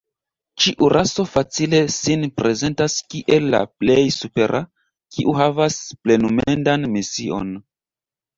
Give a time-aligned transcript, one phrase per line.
[0.63, 4.63] Ĉiu raso facile sin prezentas kiel la plej supera,
[5.17, 5.77] kiu havas
[6.07, 7.55] plenumendan mision.